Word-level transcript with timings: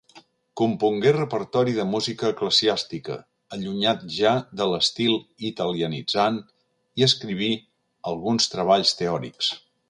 Compongué 0.59 1.11
repertori 1.15 1.73
de 1.79 1.83
música 1.89 2.31
eclesiàstica, 2.33 3.17
allunyat 3.57 4.01
ja 4.15 4.31
de 4.63 4.67
l'estil 4.71 5.13
italianitzant, 5.51 6.41
i 7.03 7.07
escriví 7.11 7.51
alguns 8.15 8.51
treballs 8.57 8.97
teòrics. 9.05 9.53